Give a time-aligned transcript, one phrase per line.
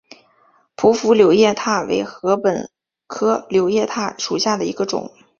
[0.75, 2.71] 匍匐柳叶箬为禾本
[3.05, 5.11] 科柳叶箬属下的一个种。